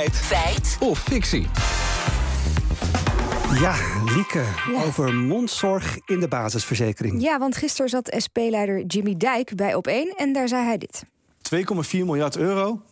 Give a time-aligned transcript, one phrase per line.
[0.00, 0.16] Feit.
[0.16, 0.76] Feit.
[0.80, 1.46] Of fictie.
[3.60, 3.74] Ja,
[4.14, 4.44] Lieke,
[4.86, 7.22] over mondzorg in de basisverzekering.
[7.22, 11.02] Ja, want gisteren zat SP-leider Jimmy Dijk bij Op1 en daar zei hij dit.
[11.54, 12.82] 2,4 miljard euro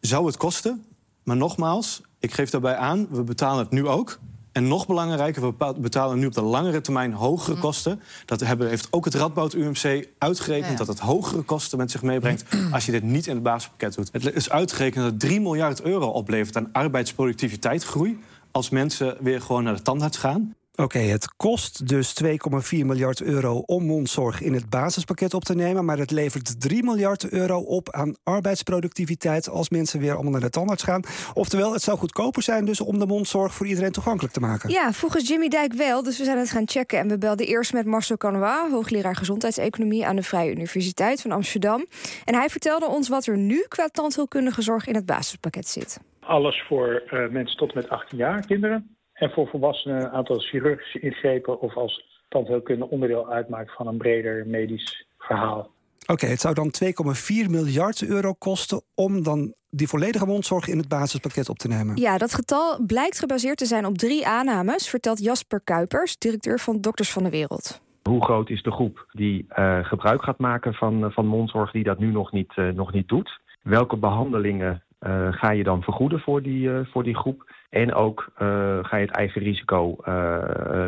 [0.00, 0.84] zou het kosten.
[1.22, 4.18] Maar nogmaals, ik geef daarbij aan, we betalen het nu ook.
[4.54, 8.00] En nog belangrijker, we betalen nu op de langere termijn hogere kosten.
[8.24, 10.78] Dat hebben, heeft ook het Radboud UMC uitgerekend...
[10.78, 14.08] dat het hogere kosten met zich meebrengt als je dit niet in het basispakket doet.
[14.12, 18.18] Het is uitgerekend dat het 3 miljard euro oplevert aan arbeidsproductiviteitsgroei...
[18.50, 20.54] als mensen weer gewoon naar de tandarts gaan.
[20.76, 22.28] Oké, het kost dus 2,4
[22.70, 25.84] miljard euro om mondzorg in het basispakket op te nemen.
[25.84, 30.50] Maar het levert 3 miljard euro op aan arbeidsproductiviteit als mensen weer allemaal naar de
[30.50, 31.02] tandarts gaan.
[31.34, 34.70] Oftewel, het zou goedkoper zijn dus om de mondzorg voor iedereen toegankelijk te maken.
[34.70, 36.02] Ja, volgens Jimmy Dijk wel.
[36.02, 36.98] Dus we zijn het gaan checken.
[36.98, 41.86] En we belden eerst met Marcel Canois, hoogleraar gezondheidseconomie aan de Vrije Universiteit van Amsterdam.
[42.24, 46.00] En hij vertelde ons wat er nu qua tandheelkundige zorg in het basispakket zit.
[46.20, 48.96] Alles voor uh, mensen tot met 18 jaar, kinderen.
[49.14, 54.46] En voor volwassenen een aantal chirurgische ingrepen of als tandheelkunde onderdeel uitmaakt van een breder
[54.46, 55.70] medisch verhaal.
[56.06, 60.88] Oké, het zou dan 2,4 miljard euro kosten om dan die volledige mondzorg in het
[60.88, 61.96] basispakket op te nemen.
[61.96, 66.80] Ja, dat getal blijkt gebaseerd te zijn op drie aannames, vertelt Jasper Kuipers, directeur van
[66.80, 67.82] Dokters van de Wereld.
[68.02, 71.98] Hoe groot is de groep die uh, gebruik gaat maken van, van mondzorg die dat
[71.98, 73.40] nu nog niet, uh, nog niet doet?
[73.62, 77.52] Welke behandelingen uh, ga je dan vergoeden voor die, voor die groep?
[77.70, 79.96] En ook uh, ga je het eigen risico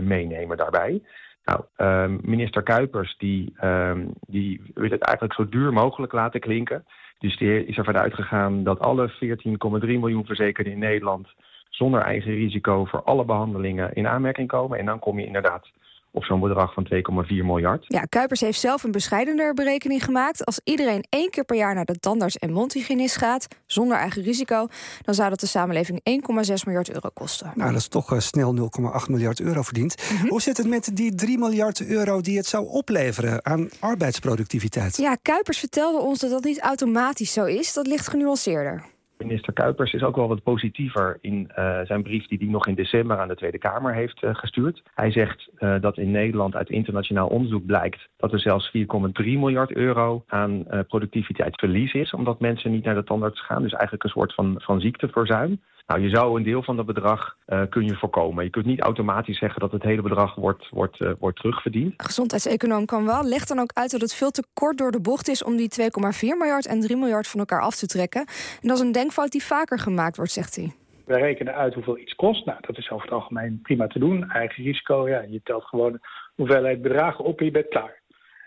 [0.00, 1.00] meenemen daarbij.
[1.46, 6.84] Nou, uh, minister Kuipers die, ehm, die wil het eigenlijk zo duur mogelijk laten klinken.
[7.18, 11.28] Dus die is ervan uitgegaan dat alle 14,3 miljoen verzekerden in Nederland
[11.70, 14.78] zonder eigen risico voor alle behandelingen in aanmerking komen.
[14.78, 15.70] En dan kom je inderdaad
[16.16, 17.84] op zo'n bedrag van 2,4 miljard.
[17.88, 20.44] Ja, Kuipers heeft zelf een bescheidener berekening gemaakt.
[20.44, 24.66] Als iedereen één keer per jaar naar de tandarts en mondhygiënist gaat, zonder eigen risico,
[25.02, 26.00] dan zou dat de samenleving
[26.48, 27.52] 1,6 miljard euro kosten.
[27.54, 28.70] Nou, dat is toch uh, snel
[29.04, 30.10] 0,8 miljard euro verdiend.
[30.10, 30.28] Mm -hmm.
[30.28, 34.96] Hoe zit het met die 3 miljard euro die het zou opleveren aan arbeidsproductiviteit?
[34.96, 37.72] Ja, Kuipers vertelde ons dat dat niet automatisch zo is.
[37.72, 38.94] Dat ligt genuanceerder.
[39.18, 42.74] Minister Kuipers is ook wel wat positiever in uh, zijn brief die hij nog in
[42.74, 44.82] december aan de Tweede Kamer heeft uh, gestuurd.
[44.94, 48.82] Hij zegt uh, dat in Nederland uit internationaal onderzoek blijkt dat er zelfs 4,3
[49.16, 53.62] miljard euro aan productiviteitsverlies is, omdat mensen niet naar de tandarts gaan.
[53.62, 55.60] Dus eigenlijk een soort van, van ziekteverzuim.
[55.86, 58.44] Nou, je zou een deel van dat bedrag uh, kun je voorkomen.
[58.44, 61.94] Je kunt niet automatisch zeggen dat het hele bedrag wordt, wordt, uh, wordt terugverdiend.
[61.96, 63.24] Gezondheidseconoom kan wel.
[63.24, 65.68] Legt dan ook uit dat het veel te kort door de bocht is om die
[65.80, 65.88] 2,4
[66.20, 68.20] miljard en 3 miljard van elkaar af te trekken.
[68.62, 70.72] En dat is een denkfout die vaker gemaakt wordt, zegt hij.
[71.04, 72.46] Wij rekenen uit hoeveel iets kost.
[72.46, 74.30] Nou, dat is over het algemeen prima te doen.
[74.30, 75.98] Eigen risico, ja, je telt gewoon
[76.34, 78.00] hoeveelheid bedragen op en je bent klaar.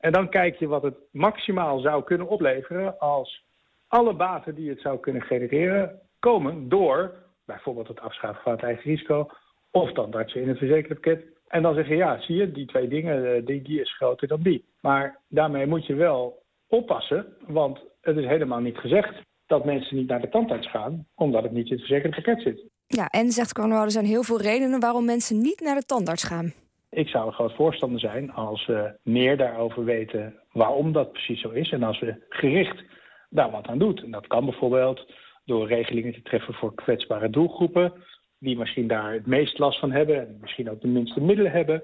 [0.00, 3.44] En dan kijk je wat het maximaal zou kunnen opleveren als
[3.88, 8.90] alle baten die het zou kunnen genereren komen door bijvoorbeeld het afschaffen van het eigen
[8.90, 9.30] risico,
[9.70, 11.24] of dan dat je in het verzekerde pakket.
[11.48, 14.42] En dan zeg je, ja, zie je, die twee dingen, die, die is groter dan
[14.42, 14.64] die.
[14.80, 19.14] Maar daarmee moet je wel oppassen, want het is helemaal niet gezegd
[19.46, 22.62] dat mensen niet naar de tandarts gaan, omdat het niet in het verzekerde pakket zit.
[22.86, 26.24] Ja, en zegt Cornwall, er zijn heel veel redenen waarom mensen niet naar de tandarts
[26.24, 26.52] gaan.
[26.90, 31.50] Ik zou een groot voorstander zijn als we meer daarover weten waarom dat precies zo
[31.50, 31.70] is.
[31.70, 32.82] En als we gericht
[33.30, 34.02] daar wat aan doet.
[34.02, 35.12] En dat kan bijvoorbeeld
[35.44, 37.92] door regelingen te treffen voor kwetsbare doelgroepen,
[38.38, 41.82] die misschien daar het meest last van hebben en misschien ook de minste middelen hebben.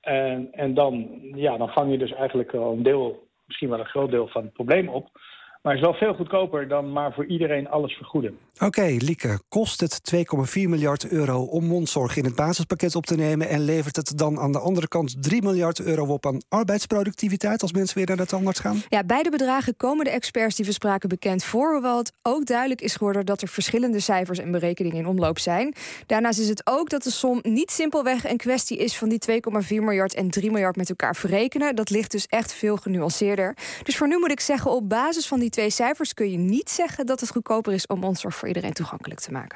[0.00, 3.86] En, en dan, ja, dan vang je dus eigenlijk al een deel, misschien wel een
[3.86, 5.10] groot deel van het probleem op.
[5.62, 8.38] Maar het is wel veel goedkoper dan maar voor iedereen alles vergoeden.
[8.54, 10.22] Oké, okay, Lieke, kost het 2,4
[10.52, 13.48] miljard euro om mondzorg in het basispakket op te nemen...
[13.48, 17.62] en levert het dan aan de andere kant 3 miljard euro op aan arbeidsproductiviteit...
[17.62, 18.82] als mensen weer naar de tandarts gaan?
[18.88, 21.72] Ja, beide bedragen komen de experts die we spraken bekend voor...
[21.72, 25.74] hoewel het ook duidelijk is geworden dat er verschillende cijfers en berekeningen in omloop zijn.
[26.06, 28.96] Daarnaast is het ook dat de som niet simpelweg een kwestie is...
[28.96, 31.76] van die 2,4 miljard en 3 miljard met elkaar verrekenen.
[31.76, 33.56] Dat ligt dus echt veel genuanceerder.
[33.82, 36.70] Dus voor nu moet ik zeggen, op basis van die twee cijfers kun je niet
[36.70, 39.48] zeggen dat het goedkoper is om mondzorg voor iedereen toegankelijk te maken.